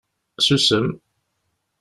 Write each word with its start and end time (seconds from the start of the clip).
Susem! 0.45 0.87